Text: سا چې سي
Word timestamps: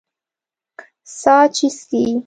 سا 1.19 1.35
چې 1.55 1.65
سي 1.79 2.03